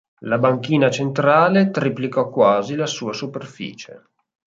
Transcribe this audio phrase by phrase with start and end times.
[0.21, 4.07] La banchina centrale triplicò quasi la sua superficie.